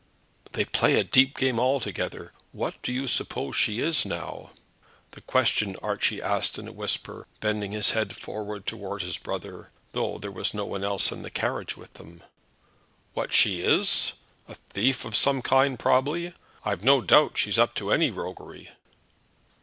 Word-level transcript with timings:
"They 0.53 0.65
play 0.65 0.95
a 0.95 1.03
deep 1.03 1.37
game 1.37 1.59
altogether. 1.59 2.33
What 2.53 2.81
do 2.81 2.91
you 2.91 3.05
suppose 3.07 3.55
she 3.55 3.81
is, 3.81 4.03
now?" 4.03 4.49
This 5.11 5.23
question 5.27 5.75
Archie 5.79 6.19
asked 6.23 6.57
in 6.57 6.67
a 6.67 6.71
whisper, 6.71 7.27
bending 7.39 7.71
his 7.73 7.91
head 7.91 8.15
forward 8.15 8.65
towards 8.65 9.03
his 9.03 9.19
brother, 9.19 9.69
though 9.91 10.17
there 10.17 10.31
was 10.31 10.55
no 10.55 10.65
one 10.65 10.83
else 10.83 11.11
in 11.11 11.21
the 11.21 11.29
carriage 11.29 11.77
with 11.77 11.93
them. 11.93 12.23
"What 13.13 13.31
she 13.31 13.61
is? 13.61 14.13
A 14.47 14.55
thief 14.71 15.05
of 15.05 15.15
some 15.15 15.43
kind 15.43 15.77
probably. 15.77 16.33
I've 16.65 16.83
no 16.83 17.01
doubt 17.01 17.37
she's 17.37 17.59
up 17.59 17.75
to 17.75 17.91
any 17.91 18.09
roguery." 18.09 18.69